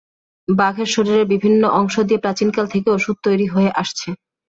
বাঘের 0.47 0.87
শরীরের 0.87 1.25
বিভিন্ন 1.33 1.63
অংশ 1.79 1.95
দিয়ে 2.07 2.23
প্রাচীনকাল 2.23 2.65
থেকে 2.67 2.87
ওষুধ 2.91 3.15
তৈরি 3.25 3.47
হয়ে 3.47 3.71
আসছে। 3.81 4.09